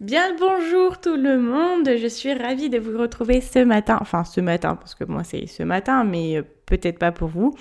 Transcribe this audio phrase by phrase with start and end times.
[0.00, 4.24] Bien le bonjour tout le monde, je suis ravie de vous retrouver ce matin, enfin
[4.24, 7.54] ce matin parce que moi c'est ce matin mais euh, peut-être pas pour vous.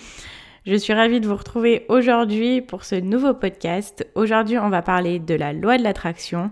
[0.66, 4.06] Je suis ravie de vous retrouver aujourd'hui pour ce nouveau podcast.
[4.16, 6.52] Aujourd'hui on va parler de la loi de l'attraction.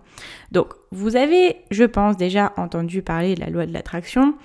[0.53, 4.35] Donc vous avez je pense déjà entendu parler de la loi de l'attraction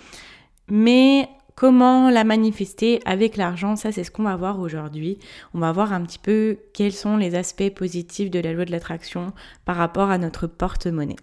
[0.67, 1.29] mais
[1.59, 5.19] Comment la manifester avec l'argent Ça, c'est ce qu'on va voir aujourd'hui.
[5.55, 8.71] On va voir un petit peu quels sont les aspects positifs de la loi de
[8.71, 9.33] l'attraction
[9.65, 11.17] par rapport à notre porte-monnaie.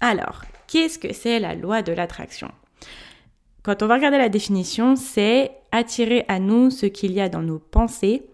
[0.00, 2.50] Alors, qu'est-ce que c'est la loi de l'attraction?
[3.62, 7.40] Quand on va regarder la définition, c'est attirer à nous ce qu'il y a dans
[7.40, 8.26] nos pensées.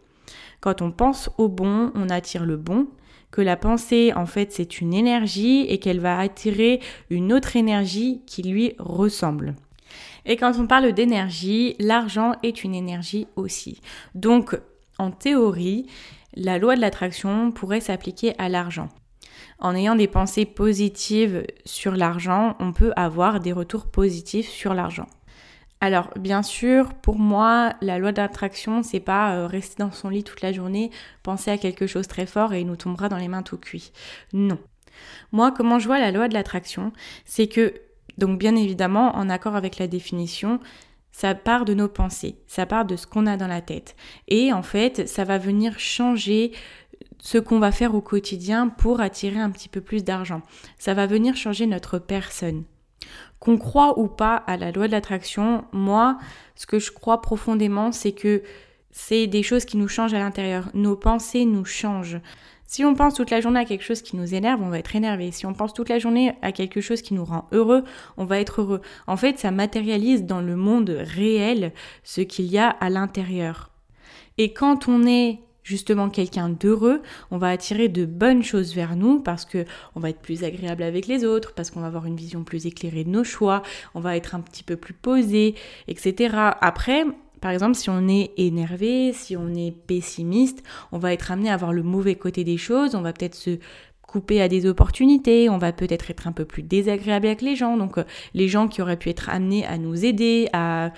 [0.60, 2.88] Quand on pense au bon, on attire le bon
[3.30, 8.22] que la pensée, en fait, c'est une énergie et qu'elle va attirer une autre énergie
[8.26, 9.54] qui lui ressemble.
[10.26, 13.80] Et quand on parle d'énergie, l'argent est une énergie aussi.
[14.14, 14.58] Donc,
[14.98, 15.86] en théorie,
[16.34, 18.88] la loi de l'attraction pourrait s'appliquer à l'argent.
[19.58, 25.06] En ayant des pensées positives sur l'argent, on peut avoir des retours positifs sur l'argent.
[25.80, 30.24] Alors, bien sûr, pour moi, la loi d'attraction, c'est pas euh, rester dans son lit
[30.24, 30.90] toute la journée,
[31.22, 33.92] penser à quelque chose très fort et il nous tombera dans les mains tout cuit.
[34.32, 34.58] Non.
[35.32, 36.92] Moi, comment je vois la loi de l'attraction,
[37.26, 37.74] c'est que
[38.18, 40.60] donc bien évidemment, en accord avec la définition,
[41.12, 43.96] ça part de nos pensées, ça part de ce qu'on a dans la tête.
[44.28, 46.52] Et en fait, ça va venir changer
[47.18, 50.42] ce qu'on va faire au quotidien pour attirer un petit peu plus d'argent.
[50.78, 52.64] Ça va venir changer notre personne.
[53.38, 56.18] Qu'on croit ou pas à la loi de l'attraction, moi,
[56.54, 58.42] ce que je crois profondément, c'est que
[58.90, 60.70] c'est des choses qui nous changent à l'intérieur.
[60.74, 62.20] Nos pensées nous changent.
[62.66, 64.96] Si on pense toute la journée à quelque chose qui nous énerve, on va être
[64.96, 65.30] énervé.
[65.30, 67.84] Si on pense toute la journée à quelque chose qui nous rend heureux,
[68.16, 68.80] on va être heureux.
[69.06, 71.72] En fait, ça matérialise dans le monde réel
[72.02, 73.70] ce qu'il y a à l'intérieur.
[74.38, 79.18] Et quand on est justement quelqu'un d'heureux, on va attirer de bonnes choses vers nous
[79.18, 79.64] parce que
[79.96, 82.66] on va être plus agréable avec les autres, parce qu'on va avoir une vision plus
[82.66, 83.62] éclairée de nos choix,
[83.94, 85.56] on va être un petit peu plus posé,
[85.88, 86.36] etc.
[86.60, 87.04] Après,
[87.46, 91.56] par exemple, si on est énervé, si on est pessimiste, on va être amené à
[91.56, 93.60] voir le mauvais côté des choses, on va peut-être se
[94.02, 97.76] couper à des opportunités, on va peut-être être un peu plus désagréable avec les gens.
[97.76, 100.90] Donc euh, les gens qui auraient pu être amenés à nous aider, à,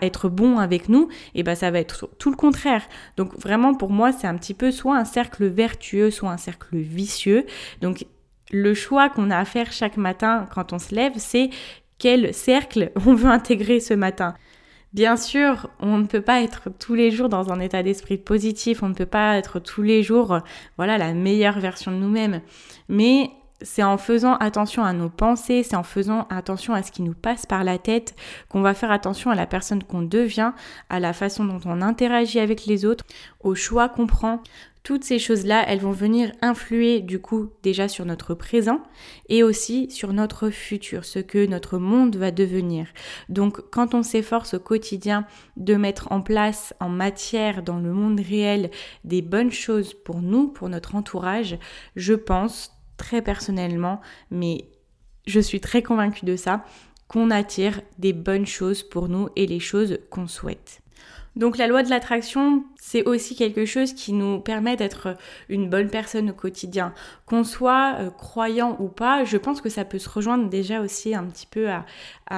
[0.00, 2.88] être bons avec nous, eh ben ça va être tout le contraire.
[3.18, 6.78] Donc vraiment pour moi c'est un petit peu soit un cercle vertueux, soit un cercle
[6.78, 7.44] vicieux.
[7.82, 8.06] Donc
[8.50, 11.50] le choix qu'on a à faire chaque matin quand on se lève, c'est
[11.98, 14.34] quel cercle on veut intégrer ce matin.
[14.92, 18.82] Bien sûr, on ne peut pas être tous les jours dans un état d'esprit positif,
[18.82, 20.40] on ne peut pas être tous les jours,
[20.76, 22.42] voilà, la meilleure version de nous-mêmes.
[22.90, 23.30] Mais
[23.64, 27.14] c'est en faisant attention à nos pensées, c'est en faisant attention à ce qui nous
[27.14, 28.14] passe par la tête
[28.48, 30.52] qu'on va faire attention à la personne qu'on devient,
[30.88, 33.04] à la façon dont on interagit avec les autres,
[33.40, 34.42] aux choix qu'on prend,
[34.82, 38.82] toutes ces choses-là, elles vont venir influer du coup déjà sur notre présent
[39.28, 42.88] et aussi sur notre futur, ce que notre monde va devenir.
[43.28, 45.24] Donc quand on s'efforce au quotidien
[45.56, 48.70] de mettre en place en matière dans le monde réel
[49.04, 51.58] des bonnes choses pour nous, pour notre entourage,
[51.94, 52.72] je pense
[53.22, 54.66] personnellement, mais
[55.26, 56.64] je suis très convaincue de ça,
[57.08, 60.80] qu'on attire des bonnes choses pour nous et les choses qu'on souhaite.
[61.36, 65.16] Donc la loi de l'attraction, c'est aussi quelque chose qui nous permet d'être
[65.48, 66.92] une bonne personne au quotidien.
[67.26, 71.14] Qu'on soit euh, croyant ou pas, je pense que ça peut se rejoindre déjà aussi
[71.14, 71.84] un petit peu à,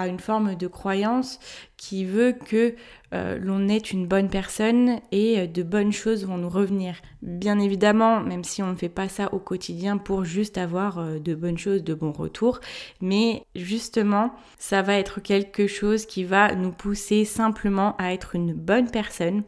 [0.07, 1.39] une forme de croyance
[1.79, 2.75] qui veut que
[3.15, 6.97] euh, l'on est une bonne personne et euh, de bonnes choses vont nous revenir.
[7.23, 11.19] Bien évidemment, même si on ne fait pas ça au quotidien pour juste avoir euh,
[11.21, 12.61] de bonnes choses, de bons retours,
[13.01, 18.53] mais justement, ça va être quelque chose qui va nous pousser simplement à être une
[18.53, 19.43] bonne personne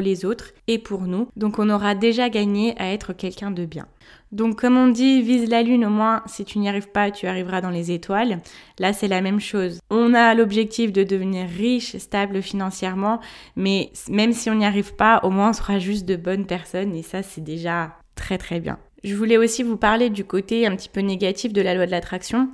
[0.00, 1.28] les autres et pour nous.
[1.36, 3.86] Donc on aura déjà gagné à être quelqu'un de bien.
[4.30, 7.26] Donc comme on dit, vise la lune au moins, si tu n'y arrives pas, tu
[7.26, 8.40] arriveras dans les étoiles.
[8.78, 9.80] Là, c'est la même chose.
[9.90, 13.20] On a l'objectif de devenir riche, stable financièrement,
[13.56, 16.94] mais même si on n'y arrive pas, au moins on sera juste de bonnes personnes
[16.94, 18.78] et ça, c'est déjà très très bien.
[19.04, 21.90] Je voulais aussi vous parler du côté un petit peu négatif de la loi de
[21.90, 22.50] l'attraction,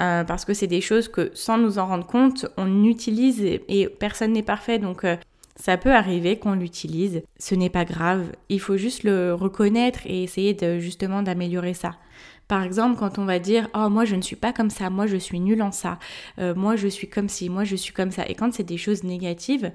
[0.00, 3.88] euh, parce que c'est des choses que sans nous en rendre compte, on utilise et,
[4.00, 5.16] personne n'est parfait, donc euh,
[5.56, 10.22] ça peut arriver qu'on l'utilise, ce n'est pas grave, il faut juste le reconnaître et
[10.22, 11.92] essayer justement d'améliorer ça.
[12.48, 15.06] Par exemple, quand on va dire Oh, moi je ne suis pas comme ça, moi
[15.06, 15.98] je suis nul en ça,
[16.38, 18.26] euh, moi je suis comme ci, moi je suis comme ça.
[18.28, 19.72] Et quand c'est des choses négatives,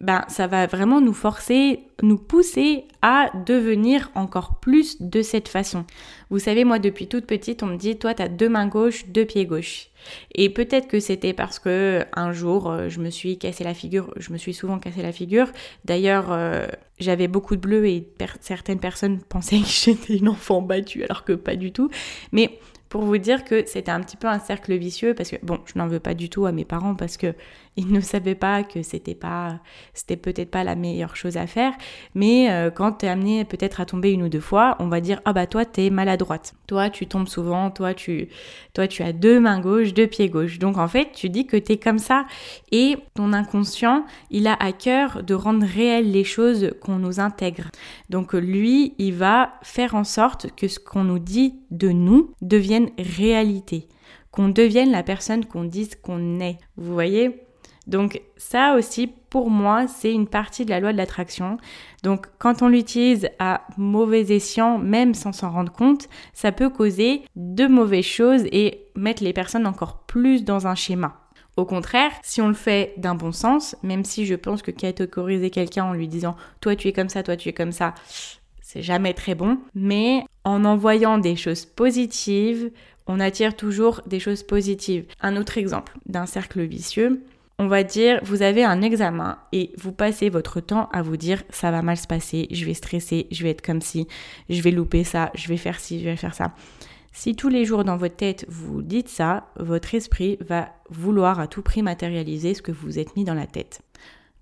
[0.00, 5.84] ben ça va vraiment nous forcer, nous pousser à devenir encore plus de cette façon.
[6.34, 9.06] Vous savez, moi depuis toute petite, on me dit Toi, tu as deux mains gauches,
[9.06, 9.90] deux pieds gauches.
[10.34, 14.12] Et peut-être que c'était parce que un jour euh, je me suis cassé la figure,
[14.16, 15.46] je me suis souvent cassé la figure.
[15.84, 16.66] D'ailleurs, euh,
[16.98, 18.08] j'avais beaucoup de bleu et
[18.40, 21.88] certaines personnes pensaient que j'étais une enfant battue alors que pas du tout.
[22.32, 22.58] Mais
[22.88, 25.78] pour vous dire que c'était un petit peu un cercle vicieux parce que bon, je
[25.78, 27.32] n'en veux pas du tout à mes parents parce que
[27.76, 29.60] ils ne savaient pas que c'était pas
[29.92, 31.72] c'était peut-être pas la meilleure chose à faire,
[32.14, 35.00] mais euh, quand tu es amené peut-être à tomber une ou deux fois, on va
[35.00, 36.54] dire ah bah toi tu es maladroite.
[36.66, 38.28] Toi tu tombes souvent, toi tu
[38.72, 40.58] toi tu as deux mains gauches, deux pieds gauches.
[40.58, 42.26] Donc en fait, tu dis que tu es comme ça
[42.72, 47.70] et ton inconscient, il a à cœur de rendre réelles les choses qu'on nous intègre.
[48.10, 52.90] Donc lui, il va faire en sorte que ce qu'on nous dit de nous devienne
[52.98, 53.88] réalité,
[54.30, 56.58] qu'on devienne la personne qu'on dise qu'on est.
[56.76, 57.44] Vous voyez?
[57.86, 61.58] Donc ça aussi, pour moi, c'est une partie de la loi de l'attraction.
[62.02, 67.22] Donc quand on l'utilise à mauvais escient, même sans s'en rendre compte, ça peut causer
[67.36, 71.20] de mauvaises choses et mettre les personnes encore plus dans un schéma.
[71.56, 75.50] Au contraire, si on le fait d'un bon sens, même si je pense que catégoriser
[75.50, 77.94] quelqu'un en lui disant toi tu es comme ça, toi tu es comme ça,
[78.60, 82.72] c'est jamais très bon, mais en envoyant des choses positives,
[83.06, 85.06] on attire toujours des choses positives.
[85.20, 87.22] Un autre exemple d'un cercle vicieux,
[87.58, 91.44] on va dire, vous avez un examen et vous passez votre temps à vous dire
[91.50, 94.08] ça va mal se passer, je vais stresser, je vais être comme si,
[94.48, 96.54] je vais louper ça, je vais faire ci, je vais faire ça.
[97.12, 101.46] Si tous les jours dans votre tête vous dites ça, votre esprit va vouloir à
[101.46, 103.82] tout prix matérialiser ce que vous vous êtes mis dans la tête.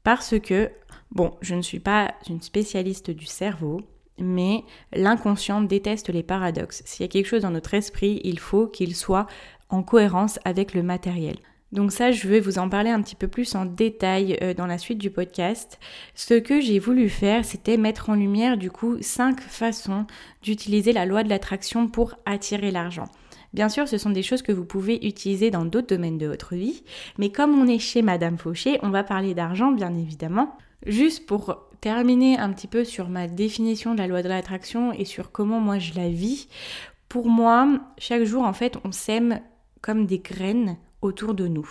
[0.05, 0.71] Parce que,
[1.11, 3.83] bon, je ne suis pas une spécialiste du cerveau,
[4.19, 4.65] mais
[4.95, 6.83] l'inconscient déteste les paradoxes.
[6.87, 9.27] S'il y a quelque chose dans notre esprit, il faut qu'il soit
[9.69, 11.37] en cohérence avec le matériel.
[11.73, 14.67] Donc ça, je vais vous en parler un petit peu plus en détail euh, dans
[14.67, 15.81] la suite du podcast.
[16.15, 20.07] Ce que j'ai voulu faire, c'était mettre en lumière du coup cinq façons
[20.43, 23.07] d'utiliser la loi de l'attraction pour attirer l'argent.
[23.55, 26.55] Bien sûr, ce sont des choses que vous pouvez utiliser dans d'autres domaines de votre
[26.55, 26.85] vie,
[27.19, 30.57] mais comme on est chez Madame Fauché, on va parler d'argent bien évidemment.
[30.87, 35.05] Juste pour terminer un petit peu sur ma définition de la loi de l'attraction et
[35.05, 36.49] sur comment moi je la vis,
[37.09, 39.41] pour moi, chaque jour en fait, on sème
[39.81, 41.69] comme des graines autour de nous.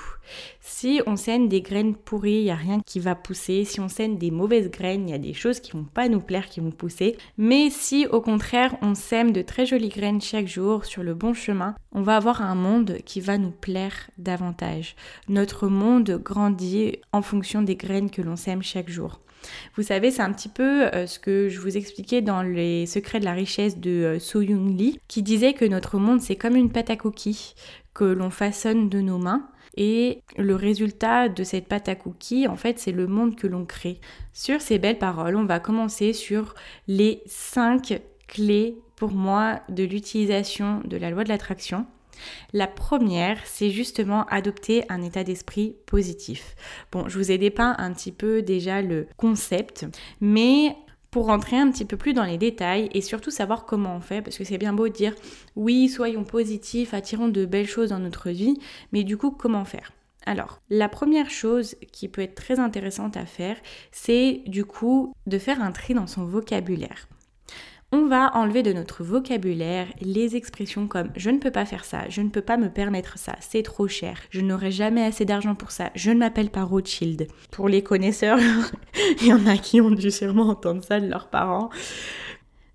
[0.59, 3.65] Si on sème des graines pourries, il n'y a rien qui va pousser.
[3.65, 6.19] Si on sème des mauvaises graines, il y a des choses qui vont pas nous
[6.19, 7.17] plaire, qui vont pousser.
[7.37, 11.33] Mais si au contraire on sème de très jolies graines chaque jour sur le bon
[11.33, 14.95] chemin, on va avoir un monde qui va nous plaire davantage.
[15.29, 19.21] Notre monde grandit en fonction des graines que l'on sème chaque jour.
[19.75, 23.19] Vous savez, c'est un petit peu euh, ce que je vous expliquais dans les secrets
[23.19, 26.55] de la richesse de euh, So Young Lee, qui disait que notre monde c'est comme
[26.55, 27.55] une pâte à cookies
[27.93, 29.47] que l'on façonne de nos mains.
[29.77, 33.65] Et le résultat de cette pâte à cookies, en fait, c'est le monde que l'on
[33.65, 33.99] crée.
[34.33, 36.55] Sur ces belles paroles, on va commencer sur
[36.87, 41.85] les 5 clés pour moi de l'utilisation de la loi de l'attraction.
[42.53, 46.55] La première, c'est justement adopter un état d'esprit positif.
[46.91, 49.85] Bon, je vous ai dépeint un petit peu déjà le concept,
[50.19, 50.75] mais
[51.11, 54.21] pour rentrer un petit peu plus dans les détails et surtout savoir comment on fait,
[54.21, 55.13] parce que c'est bien beau de dire
[55.55, 58.57] oui, soyons positifs, attirons de belles choses dans notre vie,
[58.93, 59.91] mais du coup, comment faire?
[60.25, 63.57] Alors, la première chose qui peut être très intéressante à faire,
[63.91, 67.07] c'est du coup de faire un tri dans son vocabulaire
[67.91, 72.07] on va enlever de notre vocabulaire les expressions comme je ne peux pas faire ça,
[72.09, 75.55] je ne peux pas me permettre ça, c'est trop cher, je n'aurai jamais assez d'argent
[75.55, 77.27] pour ça, je ne m'appelle pas Rothschild.
[77.51, 78.39] Pour les connaisseurs,
[79.21, 81.69] il y en a qui ont dû sûrement entendre ça de leurs parents.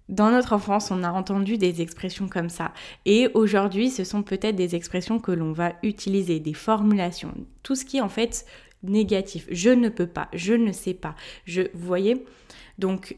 [0.08, 2.72] Dans notre enfance, on a entendu des expressions comme ça.
[3.06, 7.34] Et aujourd'hui, ce sont peut-être des expressions que l'on va utiliser, des formulations.
[7.64, 8.46] Tout ce qui est en fait
[8.84, 9.48] négatif.
[9.50, 11.16] Je ne peux pas, je ne sais pas.
[11.44, 12.24] Je, vous voyez?
[12.78, 13.16] Donc,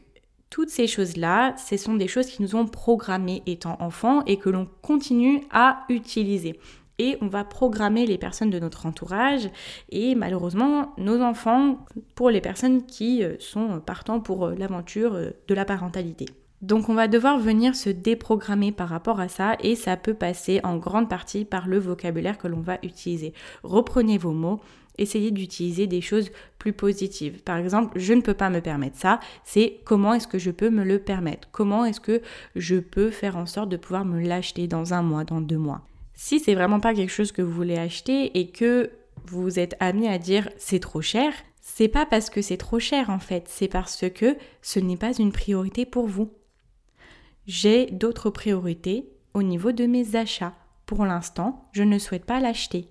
[0.49, 4.49] toutes ces choses-là, ce sont des choses qui nous ont programmés étant enfants et que
[4.49, 6.59] l'on continue à utiliser.
[6.97, 9.49] Et on va programmer les personnes de notre entourage
[9.89, 15.29] et malheureusement nos enfants pour les personnes qui euh, sont partants pour euh, l'aventure euh,
[15.47, 16.25] de la parentalité.
[16.61, 20.59] Donc on va devoir venir se déprogrammer par rapport à ça et ça peut passer
[20.65, 23.33] en grande partie par le vocabulaire que l'on va utiliser.
[23.63, 24.59] Reprenez vos mots,
[24.99, 27.41] essayez d'utiliser des choses plus positives.
[27.43, 30.69] Par exemple, je ne peux pas me permettre ça, c'est comment est-ce que je peux
[30.69, 31.47] me le permettre?
[31.51, 32.21] Comment est-ce que
[32.55, 35.81] je peux faire en sorte de pouvoir me l'acheter dans un mois, dans deux mois?
[36.13, 38.91] Si c'est vraiment pas quelque chose que vous voulez acheter et que
[39.25, 43.09] vous êtes amené à dire c'est trop cher, c'est pas parce que c'est trop cher
[43.09, 46.29] en fait, c'est parce que ce n'est pas une priorité pour vous.
[47.47, 50.53] J'ai d'autres priorités au niveau de mes achats.
[50.85, 52.89] Pour l'instant, je ne souhaite pas l'acheter.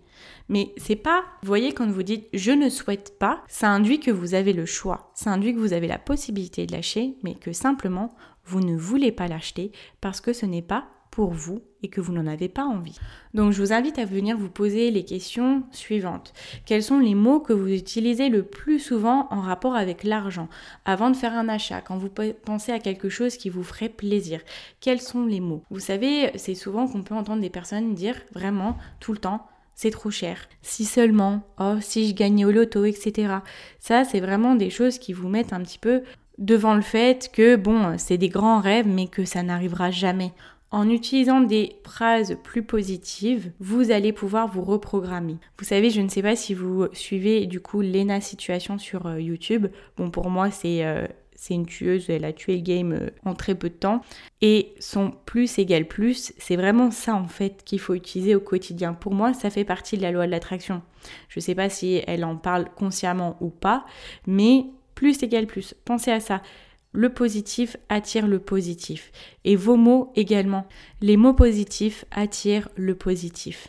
[0.48, 4.10] Mais c'est pas, vous voyez, quand vous dites je ne souhaite pas, ça induit que
[4.10, 7.52] vous avez le choix, ça induit que vous avez la possibilité de lâcher, mais que
[7.52, 12.00] simplement vous ne voulez pas l'acheter parce que ce n'est pas pour vous et que
[12.00, 12.96] vous n'en avez pas envie.
[13.34, 16.32] Donc je vous invite à venir vous poser les questions suivantes.
[16.64, 20.48] Quels sont les mots que vous utilisez le plus souvent en rapport avec l'argent?
[20.84, 22.10] Avant de faire un achat, quand vous
[22.44, 24.40] pensez à quelque chose qui vous ferait plaisir
[24.80, 25.64] Quels sont les mots?
[25.70, 29.46] Vous savez, c'est souvent qu'on peut entendre des personnes dire vraiment tout le temps
[29.78, 30.48] c'est trop cher.
[30.60, 33.34] Si seulement, oh, si je gagnais au loto, etc.
[33.78, 36.02] Ça, c'est vraiment des choses qui vous mettent un petit peu
[36.36, 40.32] devant le fait que, bon, c'est des grands rêves, mais que ça n'arrivera jamais.
[40.72, 45.36] En utilisant des phrases plus positives, vous allez pouvoir vous reprogrammer.
[45.60, 49.20] Vous savez, je ne sais pas si vous suivez du coup Lena Situation sur euh,
[49.20, 49.68] YouTube.
[49.96, 51.06] Bon, pour moi, c'est euh,
[51.40, 54.02] c'est une tueuse, elle a tué le game euh, en très peu de temps.
[54.42, 58.92] Et son plus égale plus, c'est vraiment ça en fait qu'il faut utiliser au quotidien.
[58.92, 60.82] Pour moi, ça fait partie de la loi de l'attraction.
[61.28, 63.86] Je ne sais pas si elle en parle consciemment ou pas,
[64.26, 64.66] mais
[64.96, 65.74] plus égale plus.
[65.84, 66.42] Pensez à ça.
[66.90, 69.12] Le positif attire le positif.
[69.44, 70.66] Et vos mots également.
[71.00, 73.68] Les mots positifs attirent le positif.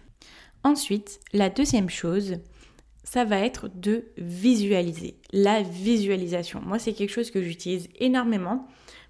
[0.63, 2.37] Ensuite, la deuxième chose,
[3.11, 5.15] ça va être de visualiser.
[5.33, 6.61] La visualisation.
[6.63, 8.67] Moi, c'est quelque chose que j'utilise énormément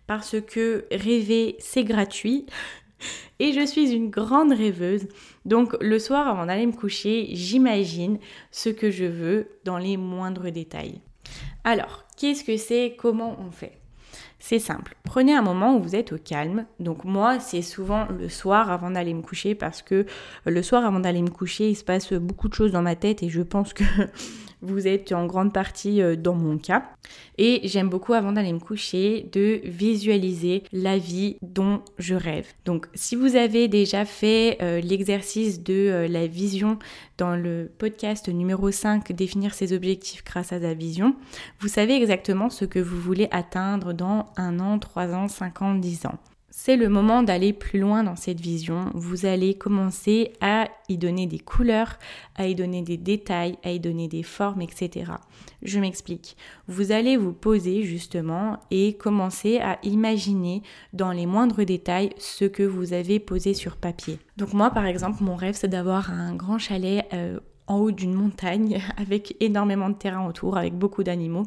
[0.07, 2.45] parce que rêver, c'est gratuit.
[3.39, 5.09] Et je suis une grande rêveuse.
[5.43, 8.19] Donc le soir, avant d'aller me coucher, j'imagine
[8.51, 11.01] ce que je veux dans les moindres détails.
[11.65, 12.95] Alors, qu'est-ce que c'est?
[12.97, 13.78] Comment on fait?
[14.39, 14.95] C'est simple.
[15.03, 16.65] Prenez un moment où vous êtes au calme.
[16.79, 20.05] Donc moi, c'est souvent le soir avant d'aller me coucher parce que
[20.45, 23.21] le soir avant d'aller me coucher, il se passe beaucoup de choses dans ma tête
[23.21, 23.83] et je pense que
[24.61, 26.83] vous êtes en grande partie euh, dans mon cas.
[27.37, 32.47] Et j'aime beaucoup avant d'aller me coucher de visualiser la vie dont je rêve.
[32.65, 36.77] Donc si vous avez déjà fait euh, l'exercice de euh, la vision
[37.17, 41.15] dans le podcast numéro 5, définir ses objectifs grâce à sa vision,
[41.59, 45.75] vous savez exactement ce que vous voulez atteindre dans un an, trois ans, cinq ans,
[45.75, 46.19] dix ans
[46.51, 48.89] c'est le moment d'aller plus loin dans cette vision.
[48.93, 51.97] Vous allez commencer à y donner des couleurs,
[52.35, 55.11] à y donner des détails, à y donner des formes, etc.
[55.61, 56.35] Je m'explique.
[56.67, 60.63] Vous allez vous poser justement et commencer à imaginer
[60.93, 64.17] dans les moindres détails ce que vous avez posé sur papier.
[64.37, 68.13] Donc moi par exemple, mon rêve c'est d'avoir un grand chalet euh, en haut d'une
[68.13, 71.45] montagne avec énormément de terrain autour, avec beaucoup d'animaux.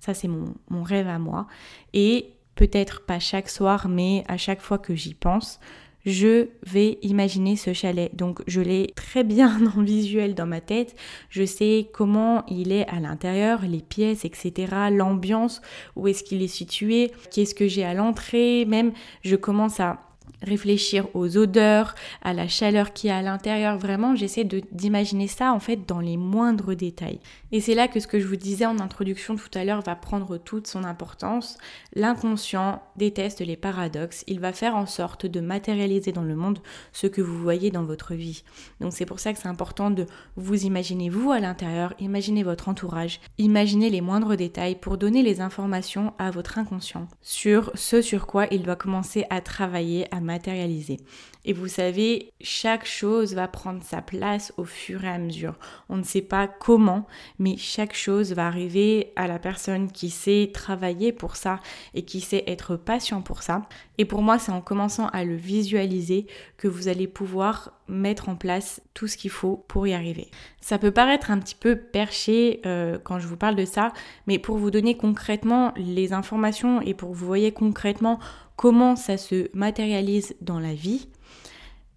[0.00, 1.46] Ça c'est mon, mon rêve à moi.
[1.92, 5.60] Et peut-être pas chaque soir, mais à chaque fois que j'y pense,
[6.04, 8.12] je vais imaginer ce chalet.
[8.16, 10.96] Donc je l'ai très bien en visuel dans ma tête.
[11.30, 14.90] Je sais comment il est à l'intérieur, les pièces, etc.
[14.90, 15.62] L'ambiance,
[15.94, 18.64] où est-ce qu'il est situé, qu'est-ce que j'ai à l'entrée.
[18.64, 18.90] Même
[19.22, 20.07] je commence à
[20.42, 23.78] réfléchir aux odeurs, à la chaleur qui est à l'intérieur.
[23.78, 27.20] Vraiment, j'essaie d'imaginer ça en fait dans les moindres détails.
[27.52, 29.96] Et c'est là que ce que je vous disais en introduction tout à l'heure va
[29.96, 31.58] prendre toute son importance.
[31.94, 34.24] L'inconscient déteste les paradoxes.
[34.26, 36.58] Il va faire en sorte de matérialiser dans le monde
[36.92, 38.42] ce que vous voyez dans votre vie.
[38.80, 40.06] Donc c'est pour ça que c'est important de
[40.36, 45.40] vous imaginer vous à l'intérieur, imaginer votre entourage, imaginer les moindres détails pour donner les
[45.40, 50.98] informations à votre inconscient sur ce sur quoi il doit commencer à travailler, à matérialiser.
[51.44, 55.54] Et vous savez, chaque chose va prendre sa place au fur et à mesure.
[55.88, 57.06] On ne sait pas comment,
[57.38, 61.60] mais chaque chose va arriver à la personne qui sait travailler pour ça
[61.94, 63.62] et qui sait être patient pour ça.
[63.96, 68.36] Et pour moi, c'est en commençant à le visualiser que vous allez pouvoir mettre en
[68.36, 70.30] place tout ce qu'il faut pour y arriver.
[70.60, 73.92] Ça peut paraître un petit peu perché euh, quand je vous parle de ça,
[74.26, 78.18] mais pour vous donner concrètement les informations et pour vous voyez concrètement
[78.58, 81.08] comment ça se matérialise dans la vie,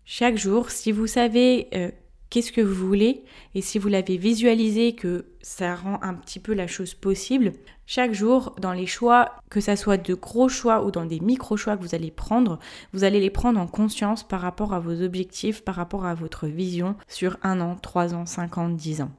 [0.05, 1.89] chaque jour, si vous savez euh,
[2.29, 3.23] qu'est-ce que vous voulez
[3.55, 7.53] et si vous l'avez visualisé que ça rend un petit peu la chose possible,
[7.87, 11.77] chaque jour dans les choix, que ça soit de gros choix ou dans des micro-choix
[11.77, 12.59] que vous allez prendre,
[12.93, 16.45] vous allez les prendre en conscience par rapport à vos objectifs, par rapport à votre
[16.45, 19.11] vision sur un an, trois ans, cinq ans, dix ans.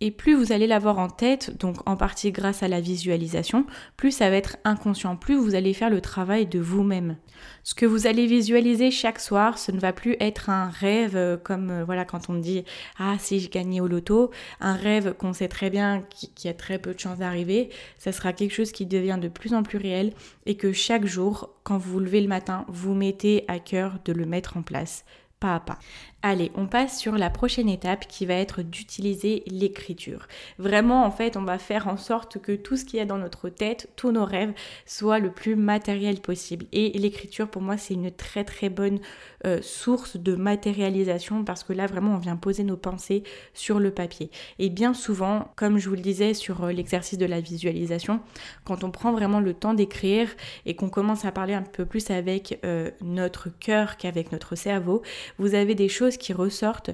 [0.00, 3.64] Et plus vous allez l'avoir en tête, donc en partie grâce à la visualisation,
[3.96, 7.16] plus ça va être inconscient, plus vous allez faire le travail de vous-même.
[7.62, 11.36] Ce que vous allez visualiser chaque soir, ce ne va plus être un rêve euh,
[11.36, 12.64] comme euh, voilà quand on dit
[12.98, 16.54] ah si je gagnais au loto, un rêve qu'on sait très bien qui, qui, a
[16.54, 19.78] très peu de chances d'arriver, ça sera quelque chose qui devient de plus en plus
[19.78, 20.12] réel
[20.44, 24.12] et que chaque jour, quand vous vous levez le matin, vous mettez à cœur de
[24.12, 25.04] le mettre en place
[25.44, 25.78] pas à pas.
[26.26, 30.26] Allez, on passe sur la prochaine étape qui va être d'utiliser l'écriture.
[30.58, 33.18] Vraiment, en fait, on va faire en sorte que tout ce qu'il y a dans
[33.18, 34.54] notre tête, tous nos rêves,
[34.86, 36.64] soit le plus matériel possible.
[36.72, 39.00] Et l'écriture, pour moi, c'est une très très bonne
[39.44, 43.90] euh, source de matérialisation parce que là, vraiment, on vient poser nos pensées sur le
[43.90, 44.30] papier.
[44.58, 48.20] Et bien souvent, comme je vous le disais sur euh, l'exercice de la visualisation,
[48.64, 50.30] quand on prend vraiment le temps d'écrire
[50.64, 55.02] et qu'on commence à parler un peu plus avec euh, notre cœur qu'avec notre cerveau,
[55.38, 56.90] vous avez des choses qui ressortent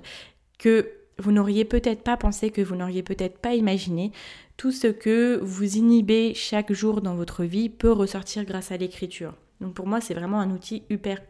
[0.58, 4.12] que vous n'auriez peut-être pas pensé, que vous n'auriez peut-être pas imaginé.
[4.56, 9.34] Tout ce que vous inhibez chaque jour dans votre vie peut ressortir grâce à l'écriture.
[9.60, 11.20] Donc pour moi, c'est vraiment un outil hyper,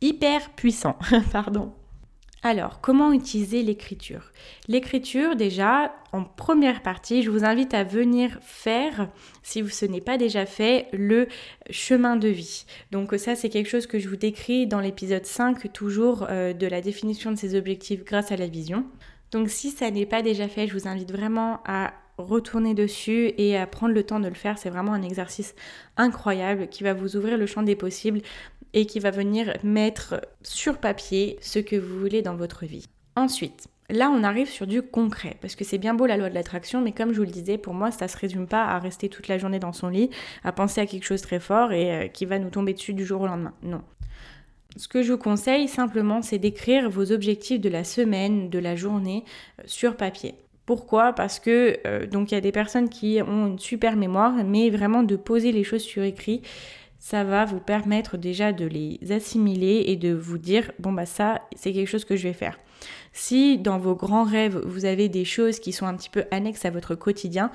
[0.00, 0.98] hyper puissant.
[1.32, 1.72] Pardon.
[2.42, 4.30] Alors, comment utiliser l'écriture?
[4.68, 9.08] L'écriture, déjà, en première partie, je vous invite à venir faire,
[9.42, 11.26] si ce n'est pas déjà fait, le
[11.70, 12.64] chemin de vie.
[12.92, 16.66] Donc ça, c'est quelque chose que je vous décris dans l'épisode 5, toujours euh, de
[16.68, 18.86] la définition de ses objectifs grâce à la vision.
[19.32, 23.56] Donc si ça n'est pas déjà fait, je vous invite vraiment à retourner dessus et
[23.56, 24.58] à prendre le temps de le faire.
[24.58, 25.54] C'est vraiment un exercice
[25.96, 28.20] incroyable qui va vous ouvrir le champ des possibles
[28.78, 32.84] et qui va venir mettre sur papier ce que vous voulez dans votre vie.
[33.16, 36.34] Ensuite, là on arrive sur du concret, parce que c'est bien beau la loi de
[36.34, 39.08] l'attraction, mais comme je vous le disais, pour moi ça se résume pas à rester
[39.08, 40.10] toute la journée dans son lit,
[40.44, 43.04] à penser à quelque chose très fort et euh, qui va nous tomber dessus du
[43.04, 43.52] jour au lendemain.
[43.64, 43.82] Non.
[44.76, 48.76] Ce que je vous conseille simplement, c'est d'écrire vos objectifs de la semaine, de la
[48.76, 49.24] journée
[49.58, 50.36] euh, sur papier.
[50.66, 51.14] Pourquoi?
[51.14, 54.70] Parce que euh, donc il y a des personnes qui ont une super mémoire, mais
[54.70, 56.42] vraiment de poser les choses sur écrit,
[56.98, 61.42] ça va vous permettre déjà de les assimiler et de vous dire bon bah ça
[61.56, 62.58] c'est quelque chose que je vais faire.
[63.12, 66.64] Si dans vos grands rêves vous avez des choses qui sont un petit peu annexes
[66.64, 67.50] à votre quotidien,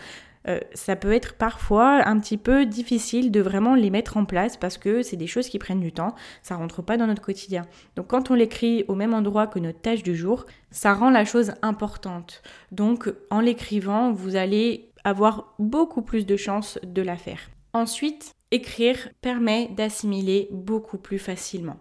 [0.48, 4.58] euh, ça peut être parfois un petit peu difficile de vraiment les mettre en place
[4.58, 7.66] parce que c'est des choses qui prennent du temps, ça rentre pas dans notre quotidien.
[7.96, 11.26] Donc quand on l'écrit au même endroit que notre tâche du jour, ça rend la
[11.26, 12.42] chose importante.
[12.72, 17.40] Donc en l'écrivant, vous allez avoir beaucoup plus de chances de la faire.
[17.74, 21.78] Ensuite, écrire permet d'assimiler beaucoup plus facilement.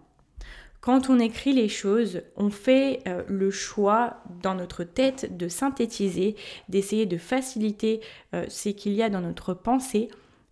[0.81, 6.35] Quand on écrit les choses, on fait euh, le choix dans notre tête de synthétiser,
[6.67, 8.01] d'essayer de faciliter
[8.35, 10.09] euh, ce qu'il y a dans notre pensée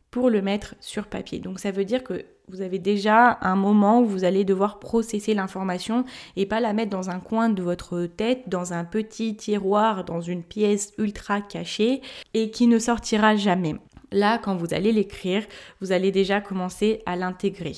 [0.09, 1.39] pour le mettre sur papier.
[1.39, 5.33] Donc ça veut dire que vous avez déjà un moment où vous allez devoir processer
[5.33, 6.05] l'information
[6.35, 10.21] et pas la mettre dans un coin de votre tête, dans un petit tiroir, dans
[10.21, 12.01] une pièce ultra cachée
[12.33, 13.75] et qui ne sortira jamais.
[14.11, 15.45] Là, quand vous allez l'écrire,
[15.79, 17.75] vous allez déjà commencer à l'intégrer.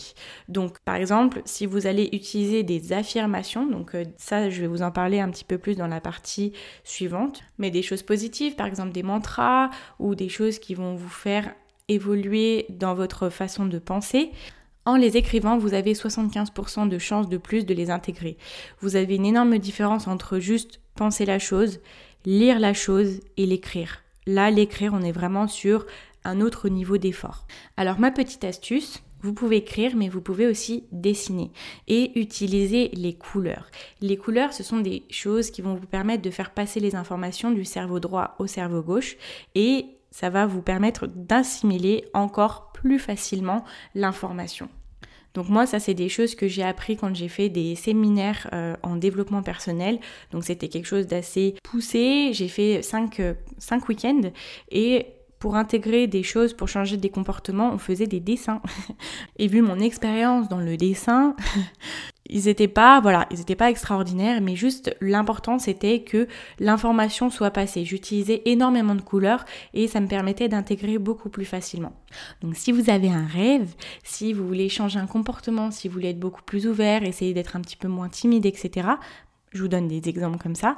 [0.49, 4.81] Donc, par exemple, si vous allez utiliser des affirmations, donc euh, ça, je vais vous
[4.81, 8.65] en parler un petit peu plus dans la partie suivante, mais des choses positives, par
[8.65, 9.69] exemple des mantras
[9.99, 11.53] ou des choses qui vont vous faire
[11.87, 14.31] évoluer dans votre façon de penser.
[14.85, 18.37] En les écrivant, vous avez 75% de chances de plus de les intégrer.
[18.81, 21.79] Vous avez une énorme différence entre juste penser la chose,
[22.25, 24.03] lire la chose et l'écrire.
[24.25, 25.85] Là, l'écrire, on est vraiment sur
[26.23, 27.45] un autre niveau d'effort.
[27.77, 31.51] Alors ma petite astuce, vous pouvez écrire, mais vous pouvez aussi dessiner
[31.87, 33.71] et utiliser les couleurs.
[34.01, 37.51] Les couleurs, ce sont des choses qui vont vous permettre de faire passer les informations
[37.51, 39.15] du cerveau droit au cerveau gauche
[39.55, 43.63] et ça va vous permettre d'assimiler encore plus facilement
[43.95, 44.69] l'information.
[45.33, 48.75] Donc moi, ça c'est des choses que j'ai appris quand j'ai fait des séminaires euh,
[48.83, 49.99] en développement personnel.
[50.31, 52.31] Donc c'était quelque chose d'assez poussé.
[52.33, 53.19] J'ai fait 5
[53.57, 54.29] cinq week-ends
[54.69, 55.07] et
[55.43, 58.61] pour intégrer des choses, pour changer des comportements, on faisait des dessins.
[59.37, 61.35] Et vu mon expérience dans le dessin,
[62.29, 63.01] ils n'étaient pas,
[63.67, 66.29] extraordinaires, mais juste l'important c'était que
[66.59, 67.83] l'information soit passée.
[67.83, 71.91] J'utilisais énormément de couleurs et ça me permettait d'intégrer beaucoup plus facilement.
[72.39, 76.11] Donc si vous avez un rêve, si vous voulez changer un comportement, si vous voulez
[76.11, 78.91] être beaucoup plus ouvert, essayer d'être un petit peu moins timide, etc.
[79.51, 80.77] Je vous donne des exemples comme ça.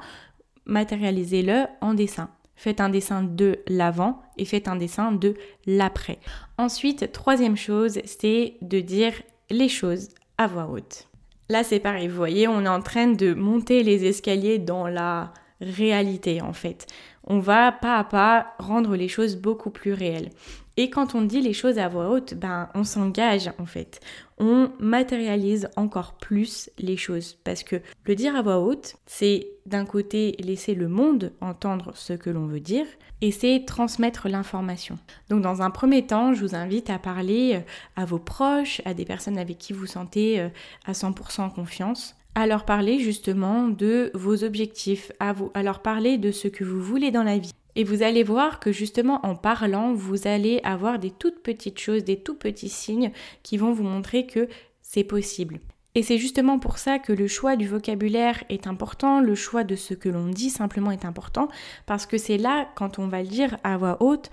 [0.66, 6.20] Matérialisez-le en dessin faites un dessin de l'avant et faites un dessin de l'après.
[6.58, 9.14] Ensuite, troisième chose, c'est de dire
[9.50, 11.08] les choses à voix haute.
[11.50, 15.32] Là, c'est pareil, vous voyez, on est en train de monter les escaliers dans la
[15.62, 16.88] réalité en fait.
[17.24, 20.30] On va pas à pas rendre les choses beaucoup plus réelles.
[20.78, 24.02] Et quand on dit les choses à voix haute, ben on s'engage en fait.
[24.38, 29.86] On matérialise encore plus les choses parce que le dire à voix haute, c'est d'un
[29.86, 32.86] côté laisser le monde entendre ce que l'on veut dire
[33.22, 35.00] et c'est transmettre l'information.
[35.30, 37.60] Donc dans un premier temps, je vous invite à parler euh,
[37.96, 40.50] à vos proches, à des personnes avec qui vous sentez euh,
[40.86, 46.18] à 100% confiance à leur parler justement de vos objectifs, à, vous, à leur parler
[46.18, 47.54] de ce que vous voulez dans la vie.
[47.76, 52.04] Et vous allez voir que justement en parlant, vous allez avoir des toutes petites choses,
[52.04, 53.12] des tout petits signes
[53.44, 54.48] qui vont vous montrer que
[54.82, 55.60] c'est possible.
[55.96, 59.78] Et c'est justement pour ça que le choix du vocabulaire est important, le choix de
[59.78, 61.48] ce que l'on dit simplement est important,
[61.86, 64.30] parce que c'est là, quand on va le dire à voix haute,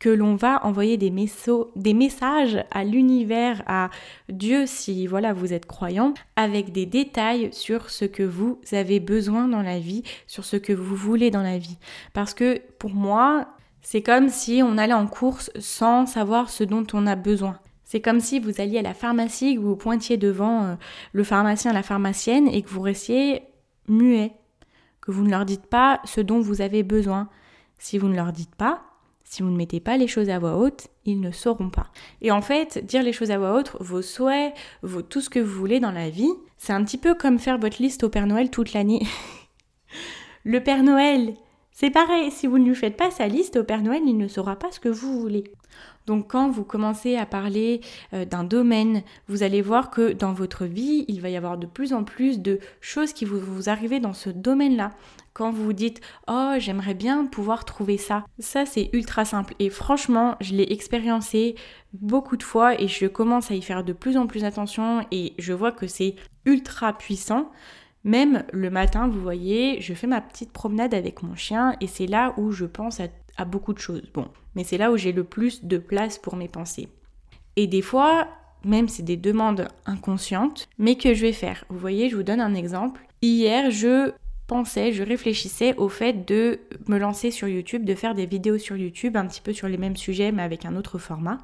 [0.00, 1.12] que l'on va envoyer des,
[1.76, 3.90] des messages à l'univers, à
[4.30, 9.46] Dieu si voilà vous êtes croyant, avec des détails sur ce que vous avez besoin
[9.46, 11.78] dans la vie, sur ce que vous voulez dans la vie.
[12.14, 13.46] Parce que pour moi,
[13.82, 17.58] c'est comme si on allait en course sans savoir ce dont on a besoin.
[17.84, 20.74] C'est comme si vous alliez à la pharmacie, que vous pointiez devant euh,
[21.12, 23.42] le pharmacien, la pharmacienne et que vous restiez
[23.88, 24.32] muet,
[25.00, 27.28] que vous ne leur dites pas ce dont vous avez besoin.
[27.78, 28.89] Si vous ne leur dites pas,
[29.30, 31.86] si vous ne mettez pas les choses à voix haute, ils ne sauront pas.
[32.20, 34.52] Et en fait, dire les choses à voix haute, vos souhaits,
[35.08, 37.80] tout ce que vous voulez dans la vie, c'est un petit peu comme faire votre
[37.80, 39.06] liste au Père Noël toute l'année.
[40.44, 41.34] le Père Noël,
[41.70, 44.26] c'est pareil, si vous ne lui faites pas sa liste au Père Noël, il ne
[44.26, 45.44] saura pas ce que vous voulez.
[46.10, 47.82] Donc quand vous commencez à parler
[48.14, 51.68] euh, d'un domaine, vous allez voir que dans votre vie, il va y avoir de
[51.68, 54.90] plus en plus de choses qui vont vous arriver dans ce domaine-là.
[55.34, 59.70] Quand vous vous dites "Oh, j'aimerais bien pouvoir trouver ça." Ça c'est ultra simple et
[59.70, 61.54] franchement, je l'ai expériencé
[61.92, 65.34] beaucoup de fois et je commence à y faire de plus en plus attention et
[65.38, 67.52] je vois que c'est ultra puissant.
[68.02, 72.08] Même le matin, vous voyez, je fais ma petite promenade avec mon chien et c'est
[72.08, 73.06] là où je pense à
[73.44, 74.10] beaucoup de choses.
[74.12, 76.88] Bon, mais c'est là où j'ai le plus de place pour mes pensées.
[77.56, 78.28] Et des fois,
[78.64, 81.64] même c'est des demandes inconscientes, mais que je vais faire.
[81.68, 83.00] Vous voyez, je vous donne un exemple.
[83.22, 84.12] Hier, je
[84.46, 88.76] pensais, je réfléchissais au fait de me lancer sur YouTube, de faire des vidéos sur
[88.76, 91.38] YouTube, un petit peu sur les mêmes sujets, mais avec un autre format.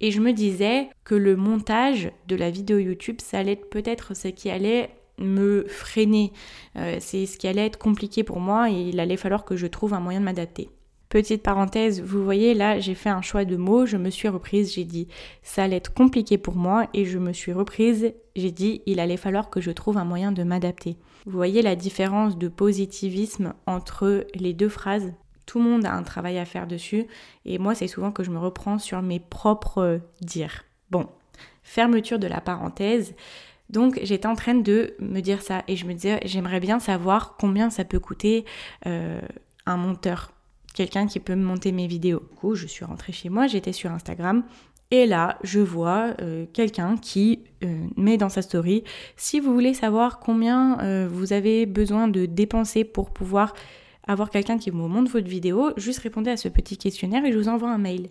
[0.00, 4.16] Et je me disais que le montage de la vidéo YouTube, ça allait être peut-être
[4.16, 6.32] ce qui allait me freiner.
[6.76, 9.66] Euh, c'est ce qui allait être compliqué pour moi et il allait falloir que je
[9.66, 10.70] trouve un moyen de m'adapter.
[11.12, 14.72] Petite parenthèse, vous voyez là, j'ai fait un choix de mots, je me suis reprise,
[14.72, 15.08] j'ai dit
[15.42, 19.18] ça allait être compliqué pour moi et je me suis reprise, j'ai dit il allait
[19.18, 20.96] falloir que je trouve un moyen de m'adapter.
[21.26, 25.12] Vous voyez la différence de positivisme entre les deux phrases?
[25.44, 27.06] Tout le monde a un travail à faire dessus
[27.44, 30.64] et moi c'est souvent que je me reprends sur mes propres dires.
[30.90, 31.10] Bon,
[31.62, 33.14] fermeture de la parenthèse.
[33.68, 37.36] Donc j'étais en train de me dire ça et je me disais j'aimerais bien savoir
[37.38, 38.46] combien ça peut coûter
[38.86, 39.20] euh,
[39.66, 40.32] un monteur
[40.72, 42.20] quelqu'un qui peut me monter mes vidéos.
[42.20, 44.44] Du coup, je suis rentrée chez moi, j'étais sur Instagram.
[44.90, 48.84] Et là, je vois euh, quelqu'un qui euh, met dans sa story,
[49.16, 53.54] si vous voulez savoir combien euh, vous avez besoin de dépenser pour pouvoir
[54.06, 57.38] avoir quelqu'un qui vous monte votre vidéo, juste répondez à ce petit questionnaire et je
[57.38, 58.10] vous envoie un mail.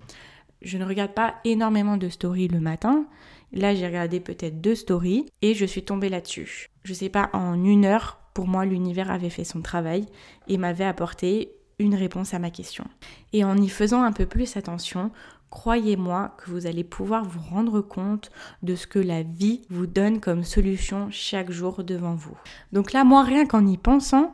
[0.64, 3.06] Je ne regarde pas énormément de stories le matin.
[3.54, 6.70] Là, j'ai regardé peut-être deux stories et je suis tombée là-dessus.
[6.84, 10.08] Je sais pas, en une heure, pour moi, l'univers avait fait son travail
[10.48, 12.86] et m'avait apporté une réponse à ma question.
[13.34, 15.12] Et en y faisant un peu plus attention,
[15.50, 18.32] croyez-moi que vous allez pouvoir vous rendre compte
[18.64, 22.38] de ce que la vie vous donne comme solution chaque jour devant vous.
[22.72, 24.34] Donc là, moi, rien qu'en y pensant,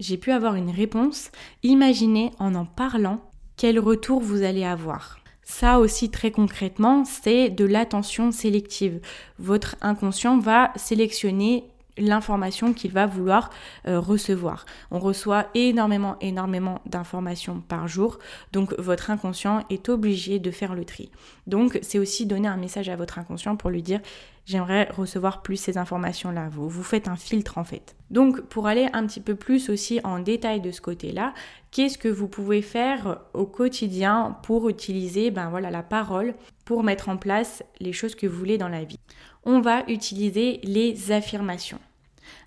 [0.00, 1.30] j'ai pu avoir une réponse.
[1.62, 3.20] Imaginez en en parlant
[3.56, 5.18] quel retour vous allez avoir.
[5.42, 9.00] Ça aussi très concrètement, c'est de l'attention sélective.
[9.38, 11.64] Votre inconscient va sélectionner
[11.98, 13.50] l'information qu'il va vouloir
[13.86, 14.66] euh, recevoir.
[14.90, 18.18] On reçoit énormément, énormément d'informations par jour,
[18.52, 21.10] donc votre inconscient est obligé de faire le tri.
[21.46, 24.00] Donc c'est aussi donner un message à votre inconscient pour lui dire
[24.46, 26.48] j'aimerais recevoir plus ces informations-là.
[26.50, 27.96] Vous, vous faites un filtre en fait.
[28.10, 31.34] Donc pour aller un petit peu plus aussi en détail de ce côté-là,
[31.72, 37.08] qu'est-ce que vous pouvez faire au quotidien pour utiliser ben voilà, la parole pour mettre
[37.08, 39.00] en place les choses que vous voulez dans la vie?
[39.46, 41.80] On va utiliser les affirmations.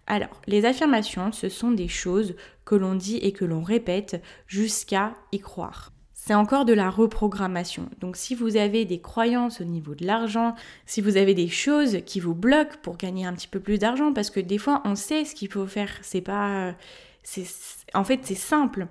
[0.06, 2.36] Alors, les affirmations, ce sont des choses
[2.66, 5.92] que l'on dit et que l'on répète jusqu'à y croire.
[6.14, 7.90] C'est encore de la reprogrammation.
[8.00, 10.54] Donc si vous avez des croyances au niveau de l'argent,
[10.86, 14.12] si vous avez des choses qui vous bloquent pour gagner un petit peu plus d'argent,
[14.12, 16.76] parce que des fois on sait ce qu'il faut faire, c'est pas...
[17.94, 18.88] En fait c'est simple.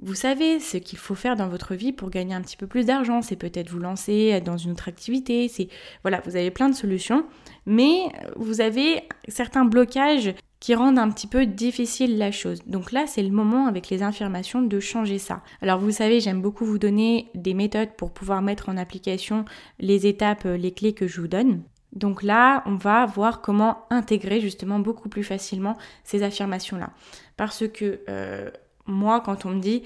[0.00, 2.86] Vous savez ce qu'il faut faire dans votre vie pour gagner un petit peu plus
[2.86, 3.20] d'argent.
[3.20, 5.48] C'est peut-être vous lancer dans une autre activité.
[5.48, 5.68] C'est
[6.02, 7.26] voilà, vous avez plein de solutions,
[7.66, 8.04] mais
[8.36, 12.60] vous avez certains blocages qui rendent un petit peu difficile la chose.
[12.66, 15.42] Donc là, c'est le moment avec les affirmations de changer ça.
[15.62, 19.44] Alors vous savez, j'aime beaucoup vous donner des méthodes pour pouvoir mettre en application
[19.78, 21.62] les étapes, euh, les clés que je vous donne.
[21.92, 26.90] Donc là, on va voir comment intégrer justement beaucoup plus facilement ces affirmations-là.
[27.36, 28.50] Parce que euh,
[28.88, 29.82] moi, quand on me dit,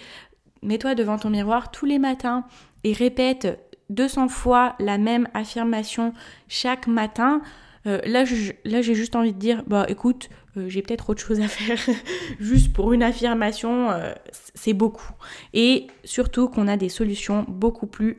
[0.63, 2.45] mets-toi devant ton miroir tous les matins
[2.85, 3.59] et répète
[3.91, 6.15] 200 fois la même affirmation
[6.49, 7.43] chaque matin,
[7.87, 11.49] euh, là, j'ai juste envie de dire, bah écoute, euh, j'ai peut-être autre chose à
[11.49, 11.79] faire.
[12.41, 14.13] juste pour une affirmation, euh,
[14.55, 15.11] c'est beaucoup.
[15.53, 18.19] Et surtout qu'on a des solutions beaucoup plus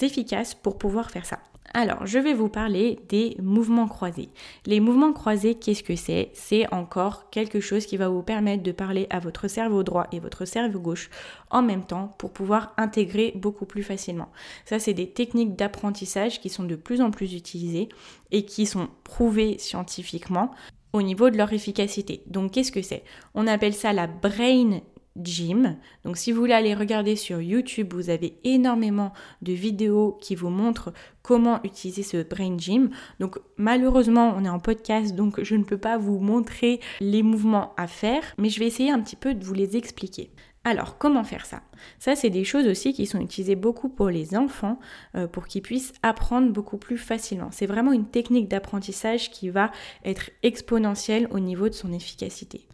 [0.00, 1.40] efficaces pour pouvoir faire ça.
[1.74, 4.30] Alors, je vais vous parler des mouvements croisés.
[4.64, 6.30] Les mouvements croisés, qu'est-ce que c'est?
[6.32, 10.18] C'est encore quelque chose qui va vous permettre de parler à votre cerveau droit et
[10.18, 11.10] votre cerveau gauche
[11.50, 14.30] en même temps pour pouvoir intégrer beaucoup plus facilement.
[14.64, 17.88] Ça, c'est des techniques d'apprentissage qui sont de plus en plus utilisées
[18.30, 20.50] et qui sont prouvées scientifiquement
[20.94, 22.22] au niveau de leur efficacité.
[22.26, 23.04] Donc qu'est-ce que c'est?
[23.34, 24.80] On appelle ça la brain
[25.22, 25.76] gym.
[26.04, 30.50] Donc si vous voulez aller regarder sur YouTube, vous avez énormément de vidéos qui vous
[30.50, 32.90] montrent comment utiliser ce brain gym.
[33.20, 37.74] Donc malheureusement, on est en podcast, donc je ne peux pas vous montrer les mouvements
[37.76, 40.30] à faire, mais je vais essayer un petit peu de vous les expliquer.
[40.64, 41.62] Alors, comment faire ça?
[41.98, 44.78] Ça, c'est des choses aussi qui sont utilisées beaucoup pour les enfants,
[45.14, 47.48] euh, pour qu'ils puissent apprendre beaucoup plus facilement.
[47.52, 49.70] C'est vraiment une technique d'apprentissage qui va
[50.04, 52.68] être exponentielle au niveau de son efficacité.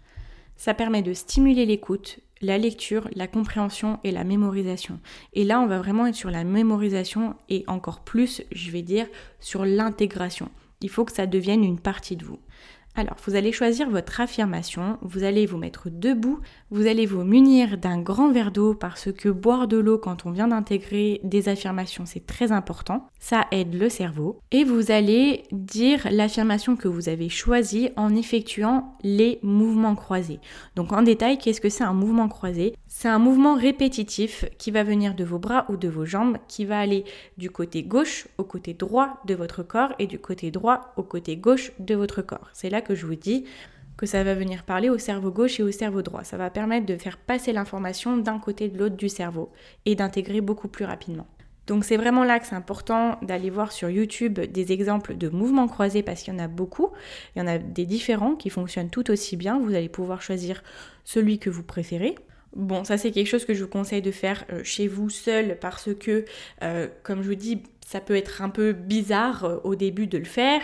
[0.56, 5.00] Ça permet de stimuler l'écoute, la lecture, la compréhension et la mémorisation.
[5.32, 9.06] Et là, on va vraiment être sur la mémorisation et encore plus, je vais dire,
[9.40, 10.50] sur l'intégration.
[10.80, 12.38] Il faut que ça devienne une partie de vous.
[12.96, 16.38] Alors, vous allez choisir votre affirmation, vous allez vous mettre debout,
[16.70, 20.30] vous allez vous munir d'un grand verre d'eau parce que boire de l'eau quand on
[20.30, 23.08] vient d'intégrer des affirmations, c'est très important.
[23.18, 24.38] Ça aide le cerveau.
[24.52, 30.38] Et vous allez dire l'affirmation que vous avez choisie en effectuant les mouvements croisés.
[30.76, 32.76] Donc en détail, qu'est-ce que c'est un mouvement croisé?
[32.86, 36.64] C'est un mouvement répétitif qui va venir de vos bras ou de vos jambes, qui
[36.64, 37.04] va aller
[37.38, 41.36] du côté gauche au côté droit de votre corps et du côté droit au côté
[41.36, 42.50] gauche de votre corps.
[42.52, 43.44] C'est là que je vous dis
[43.96, 46.24] que ça va venir parler au cerveau gauche et au cerveau droit.
[46.24, 49.52] Ça va permettre de faire passer l'information d'un côté de l'autre du cerveau
[49.86, 51.26] et d'intégrer beaucoup plus rapidement.
[51.66, 55.68] Donc c'est vraiment là que c'est important d'aller voir sur YouTube des exemples de mouvements
[55.68, 56.90] croisés parce qu'il y en a beaucoup.
[57.34, 59.58] Il y en a des différents qui fonctionnent tout aussi bien.
[59.58, 60.62] Vous allez pouvoir choisir
[61.04, 62.16] celui que vous préférez.
[62.54, 65.58] Bon, ça c'est quelque chose que je vous conseille de faire euh, chez vous seul
[65.60, 66.24] parce que,
[66.62, 70.18] euh, comme je vous dis, ça peut être un peu bizarre euh, au début de
[70.18, 70.60] le faire.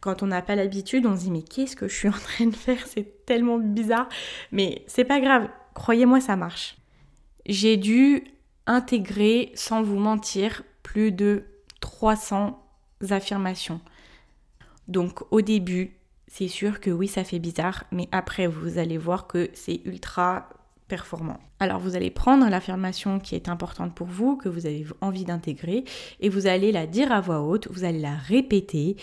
[0.00, 2.46] Quand on n'a pas l'habitude, on se dit mais qu'est-ce que je suis en train
[2.46, 2.86] de faire?
[2.86, 4.08] C'est tellement bizarre.
[4.52, 6.76] Mais c'est pas grave, croyez-moi, ça marche.
[7.46, 8.24] J'ai dû
[8.66, 11.44] intégrer, sans vous mentir, plus de
[11.80, 12.62] 300
[13.10, 13.80] affirmations.
[14.88, 15.96] Donc au début,
[16.28, 20.48] c'est sûr que oui, ça fait bizarre, mais après, vous allez voir que c'est ultra
[21.58, 25.84] Alors vous allez prendre l'affirmation qui est importante pour vous, que vous avez envie d'intégrer,
[26.20, 28.96] et vous allez la dire à voix haute, vous allez la répéter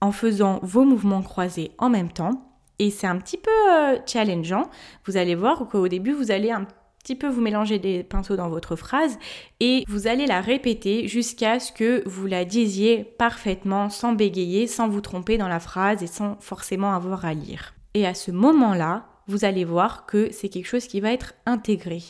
[0.00, 2.46] en faisant vos mouvements croisés en même temps.
[2.78, 4.70] Et c'est un petit peu euh, challengeant.
[5.04, 6.66] Vous allez voir qu'au début, vous allez un
[7.02, 9.18] petit peu vous mélanger des pinceaux dans votre phrase
[9.58, 14.88] et vous allez la répéter jusqu'à ce que vous la disiez parfaitement, sans bégayer, sans
[14.88, 17.74] vous tromper dans la phrase et sans forcément avoir à lire.
[17.94, 22.02] Et à ce moment-là, vous allez voir que c'est quelque chose qui va être intégré.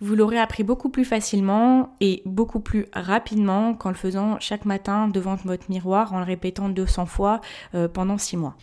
[0.00, 5.08] Vous l'aurez appris beaucoup plus facilement et beaucoup plus rapidement qu'en le faisant chaque matin
[5.08, 7.40] devant votre miroir en le répétant 200 fois
[7.74, 8.56] euh, pendant 6 mois.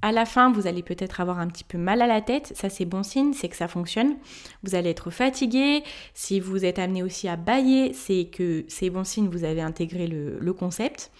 [0.00, 2.70] À la fin, vous allez peut-être avoir un petit peu mal à la tête, ça
[2.70, 4.16] c'est bon signe, c'est que ça fonctionne.
[4.62, 5.82] Vous allez être fatigué,
[6.14, 10.06] si vous êtes amené aussi à bailler, c'est que c'est bon signe, vous avez intégré
[10.06, 11.10] le, le concept.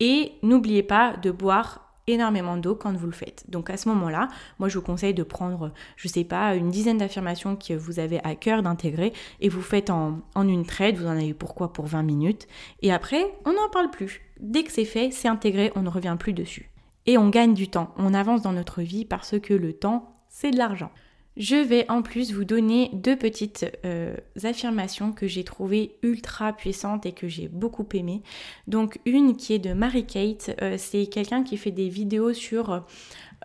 [0.00, 3.44] Et n'oubliez pas de boire énormément d'eau quand vous le faites.
[3.48, 6.98] Donc à ce moment-là, moi je vous conseille de prendre, je sais pas, une dizaine
[6.98, 11.06] d'affirmations que vous avez à cœur d'intégrer et vous faites en, en une traite, vous
[11.06, 12.46] en avez pourquoi pour 20 minutes.
[12.82, 14.22] Et après, on n'en parle plus.
[14.40, 16.70] Dès que c'est fait, c'est intégré, on ne revient plus dessus.
[17.06, 20.50] Et on gagne du temps, on avance dans notre vie parce que le temps, c'est
[20.50, 20.90] de l'argent.
[21.36, 27.04] Je vais en plus vous donner deux petites euh, affirmations que j'ai trouvées ultra puissantes
[27.04, 28.22] et que j'ai beaucoup aimées.
[28.68, 32.84] Donc une qui est de Mary Kate, euh, c'est quelqu'un qui fait des vidéos sur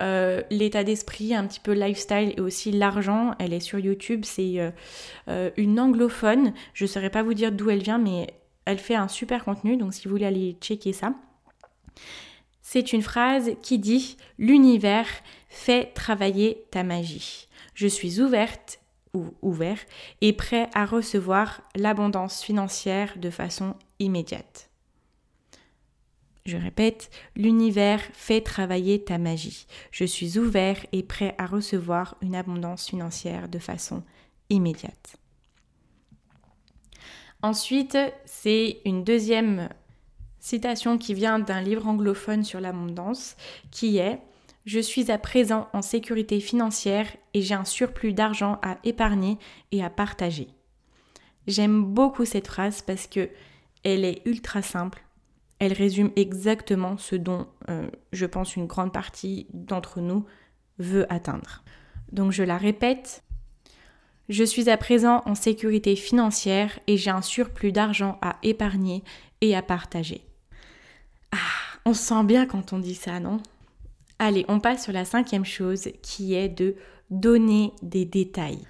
[0.00, 3.34] euh, l'état d'esprit, un petit peu lifestyle et aussi l'argent.
[3.38, 4.72] Elle est sur YouTube, c'est
[5.58, 6.54] une anglophone.
[6.72, 8.28] Je ne saurais pas vous dire d'où elle vient, mais
[8.64, 11.12] elle fait un super contenu, donc si vous voulez aller checker ça.
[12.62, 15.08] C'est une phrase qui dit L'univers
[15.52, 17.46] fait travailler ta magie.
[17.74, 18.80] Je suis ouverte
[19.14, 19.78] ou ouvert
[20.22, 24.70] et prêt à recevoir l'abondance financière de façon immédiate.
[26.46, 29.66] Je répète, l'univers fait travailler ta magie.
[29.90, 34.02] Je suis ouvert et prêt à recevoir une abondance financière de façon
[34.48, 35.16] immédiate.
[37.42, 39.68] Ensuite, c'est une deuxième
[40.40, 43.36] citation qui vient d'un livre anglophone sur l'abondance
[43.70, 44.18] qui est
[44.64, 49.38] je suis à présent en sécurité financière et j'ai un surplus d'argent à épargner
[49.72, 50.48] et à partager.
[51.46, 53.28] J'aime beaucoup cette phrase parce que
[53.82, 55.02] elle est ultra simple.
[55.58, 60.24] Elle résume exactement ce dont euh, je pense une grande partie d'entre nous
[60.78, 61.62] veut atteindre.
[62.12, 63.24] Donc je la répète.
[64.28, 69.02] Je suis à présent en sécurité financière et j'ai un surplus d'argent à épargner
[69.40, 70.24] et à partager.
[71.32, 71.36] Ah,
[71.84, 73.40] On se sent bien quand on dit ça, non?
[74.24, 76.76] Allez, on passe sur la cinquième chose qui est de
[77.10, 78.60] donner des détails.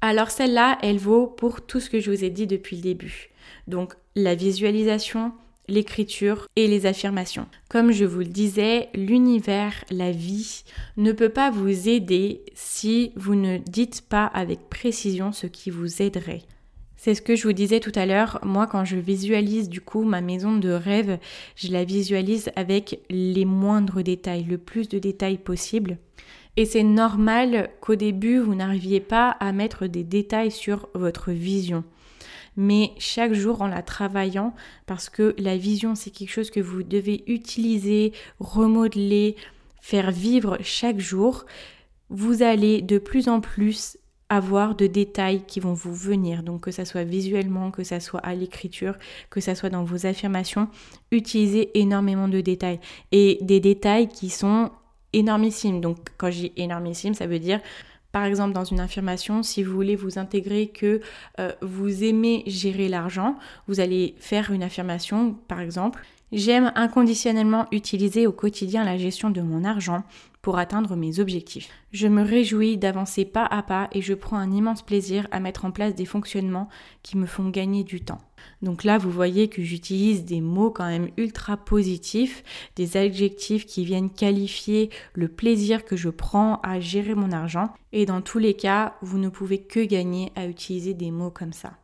[0.00, 3.30] Alors celle-là, elle vaut pour tout ce que je vous ai dit depuis le début.
[3.66, 5.32] Donc la visualisation,
[5.66, 7.48] l'écriture et les affirmations.
[7.68, 10.62] Comme je vous le disais, l'univers, la vie
[10.96, 16.00] ne peut pas vous aider si vous ne dites pas avec précision ce qui vous
[16.00, 16.42] aiderait.
[17.04, 20.04] C'est ce que je vous disais tout à l'heure, moi quand je visualise du coup
[20.04, 21.18] ma maison de rêve,
[21.56, 25.98] je la visualise avec les moindres détails, le plus de détails possible.
[26.56, 31.82] Et c'est normal qu'au début, vous n'arriviez pas à mettre des détails sur votre vision
[32.56, 34.54] mais chaque jour en la travaillant,
[34.86, 39.36] parce que la vision, c'est quelque chose que vous devez utiliser, remodeler,
[39.80, 41.46] faire vivre chaque jour,
[42.10, 43.96] vous allez de plus en plus
[44.32, 46.42] avoir de détails qui vont vous venir.
[46.42, 48.96] Donc que ça soit visuellement, que ça soit à l'écriture,
[49.28, 50.68] que ça soit dans vos affirmations,
[51.10, 52.80] utilisez énormément de détails.
[53.12, 54.70] Et des détails qui sont
[55.12, 55.82] énormissimes.
[55.82, 57.60] Donc quand je dis énormissime, ça veut dire
[58.10, 61.00] par exemple, dans une affirmation, si vous voulez vous intégrer que
[61.40, 68.26] euh, vous aimez gérer l'argent, vous allez faire une affirmation, par exemple, J'aime inconditionnellement utiliser
[68.26, 70.02] au quotidien la gestion de mon argent
[70.40, 71.68] pour atteindre mes objectifs.
[71.92, 75.66] Je me réjouis d'avancer pas à pas et je prends un immense plaisir à mettre
[75.66, 76.70] en place des fonctionnements
[77.02, 78.22] qui me font gagner du temps.
[78.62, 82.42] Donc là, vous voyez que j'utilise des mots quand même ultra positifs,
[82.76, 87.74] des adjectifs qui viennent qualifier le plaisir que je prends à gérer mon argent.
[87.92, 91.52] Et dans tous les cas, vous ne pouvez que gagner à utiliser des mots comme
[91.52, 91.74] ça.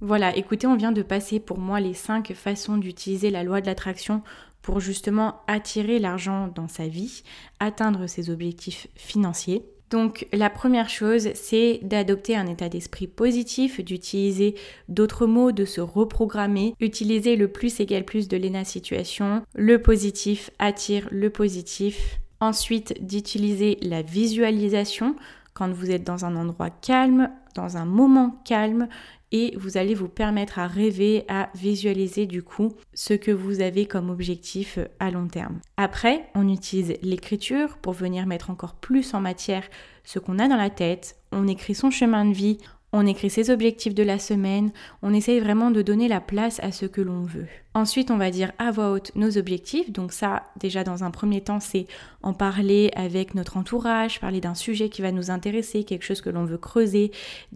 [0.00, 3.66] Voilà, écoutez, on vient de passer pour moi les cinq façons d'utiliser la loi de
[3.66, 4.22] l'attraction
[4.62, 7.22] pour justement attirer l'argent dans sa vie,
[7.58, 9.64] atteindre ses objectifs financiers.
[9.90, 14.54] Donc la première chose, c'est d'adopter un état d'esprit positif, d'utiliser
[14.88, 20.50] d'autres mots, de se reprogrammer, utiliser le plus égal plus de l'ENA situation, le positif
[20.58, 22.20] attire le positif.
[22.40, 25.16] Ensuite, d'utiliser la visualisation
[25.54, 28.86] quand vous êtes dans un endroit calme, dans un moment calme,
[29.32, 33.86] et vous allez vous permettre à rêver, à visualiser du coup ce que vous avez
[33.86, 35.60] comme objectif à long terme.
[35.76, 39.68] Après, on utilise l'écriture pour venir mettre encore plus en matière
[40.04, 41.16] ce qu'on a dans la tête.
[41.32, 42.58] On écrit son chemin de vie,
[42.92, 46.72] on écrit ses objectifs de la semaine, on essaye vraiment de donner la place à
[46.72, 47.48] ce que l'on veut.
[47.78, 49.92] Ensuite, on va dire à voix haute nos objectifs.
[49.92, 51.86] Donc ça, déjà dans un premier temps, c'est
[52.24, 56.28] en parler avec notre entourage, parler d'un sujet qui va nous intéresser, quelque chose que
[56.28, 57.12] l'on veut creuser.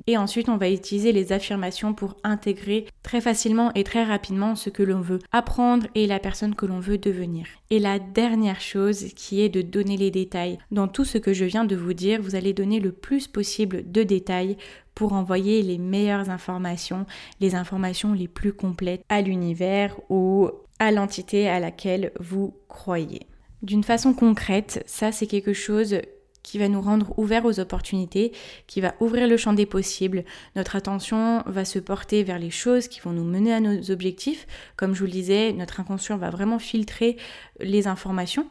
[0.06, 4.70] Et ensuite, on va utiliser les affirmations pour intégrer très facilement et très rapidement ce
[4.70, 7.46] que l'on veut apprendre et la personne que l'on veut devenir.
[7.70, 10.58] Et la dernière chose qui est de donner les détails.
[10.70, 13.90] Dans tout ce que je viens de vous dire, vous allez donner le plus possible
[13.90, 14.56] de détails
[14.94, 17.06] pour envoyer les meilleures informations,
[17.40, 23.26] les informations les plus complètes à l'univers ou à l'entité à laquelle vous croyez.
[23.62, 26.00] D'une façon concrète, ça c'est quelque chose
[26.42, 28.32] qui va nous rendre ouverts aux opportunités,
[28.66, 30.24] qui va ouvrir le champ des possibles.
[30.54, 34.46] Notre attention va se porter vers les choses qui vont nous mener à nos objectifs.
[34.76, 37.16] Comme je vous le disais, notre inconscient va vraiment filtrer
[37.60, 38.46] les informations.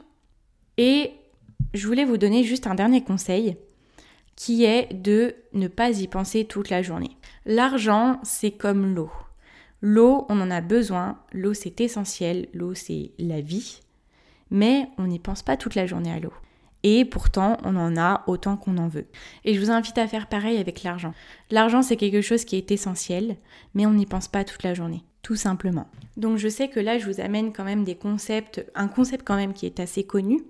[0.78, 1.12] Et
[1.76, 3.58] je voulais vous donner juste un dernier conseil
[4.36, 7.17] qui est de ne pas y penser toute la journée.
[7.45, 9.12] L'argent, c'est comme l'eau.
[9.82, 13.82] L'eau, on en a besoin, l'eau c'est essentiel, l'eau c'est la vie,
[14.52, 16.34] mais on n'y pense pas toute la journée à l'eau.
[16.84, 19.06] Et pourtant, on en a autant qu'on en veut.
[19.46, 21.13] Et je vous invite à faire pareil avec l'argent.
[21.52, 23.38] L'argent, c'est quelque chose qui est essentiel,
[23.76, 25.88] mais on n'y pense pas toute la journée, tout simplement.
[26.17, 29.36] Donc je sais que là, je vous amène quand même des concepts, un concept quand
[29.36, 30.44] même qui est assez connu,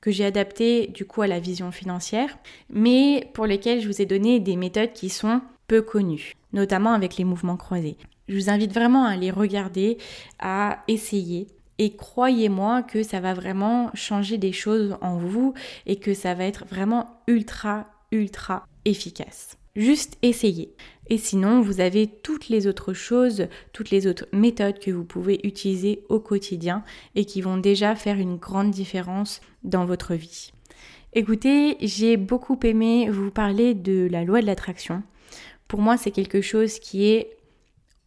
[0.00, 2.38] que j'ai adapté du coup à la vision financière,
[2.70, 7.16] mais pour lesquels je vous ai donné des méthodes qui sont peu connues, notamment avec
[7.16, 7.96] les mouvements croisés.
[8.28, 9.98] Je vous invite vraiment à les regarder,
[10.38, 11.48] à essayer.
[11.78, 15.54] Et croyez-moi que ça va vraiment changer des choses en vous
[15.86, 19.58] et que ça va être vraiment ultra, ultra efficace.
[19.74, 20.74] Juste essayez.
[21.08, 25.40] Et sinon, vous avez toutes les autres choses, toutes les autres méthodes que vous pouvez
[25.44, 30.52] utiliser au quotidien et qui vont déjà faire une grande différence dans votre vie.
[31.14, 35.02] Écoutez, j'ai beaucoup aimé vous parler de la loi de l'attraction.
[35.68, 37.36] Pour moi, c'est quelque chose qui est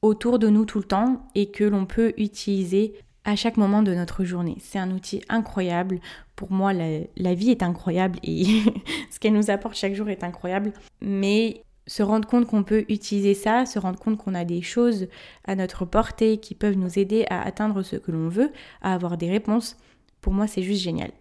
[0.05, 2.93] autour de nous tout le temps et que l'on peut utiliser
[3.23, 4.57] à chaque moment de notre journée.
[4.59, 5.99] C'est un outil incroyable.
[6.35, 8.45] Pour moi, la, vie est incroyable et
[9.09, 10.73] ce qu'elle nous apporte chaque jour est incroyable.
[11.01, 15.07] Mais se rendre compte qu'on peut utiliser ça, se rendre compte qu'on a des choses
[15.45, 18.51] à notre portée qui peuvent nous aider à atteindre ce que l'on veut,
[18.81, 19.75] à avoir des réponses,
[20.21, 21.11] pour moi c'est juste génial.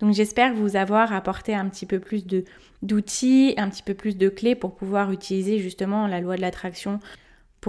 [0.00, 2.24] Donc j'espère vous avoir apporté un petit peu plus
[2.82, 6.98] d'outils, un petit peu plus de clés pour pouvoir utiliser justement la loi de l'attraction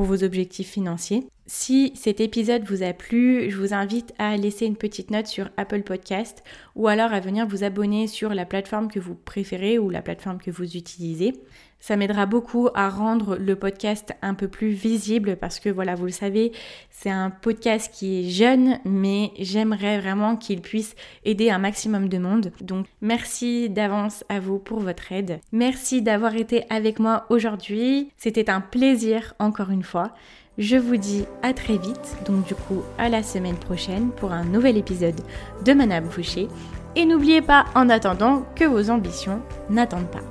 [0.04, 1.26] vos objectifs financiers.
[1.46, 5.50] Si cet épisode vous a plu, je vous invite à laisser une petite note sur
[5.58, 6.44] Apple Podcast
[6.76, 10.38] ou alors à venir vous abonner sur la plateforme que vous préférez ou la plateforme
[10.38, 11.34] que vous utilisez.
[11.80, 16.06] Ça m'aidera beaucoup à rendre le podcast un peu plus visible parce que voilà, vous
[16.06, 16.52] le savez,
[16.92, 22.18] c'est un podcast qui est jeune, mais j'aimerais vraiment qu'il puisse aider un maximum de
[22.18, 22.52] monde.
[22.62, 25.40] Donc merci d'avance à vous pour votre aide.
[25.52, 28.12] Merci d'avoir été avec moi aujourd'hui.
[28.18, 30.12] C'était un plaisir encore une fois.
[30.58, 34.44] Je vous dis à très vite, donc du coup à la semaine prochaine pour un
[34.44, 35.22] nouvel épisode
[35.64, 36.50] de Madame Fouché.
[36.98, 40.24] Et n'oubliez pas en attendant que vos ambitions n'attendent pas.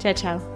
[0.00, 0.55] Ciao ciao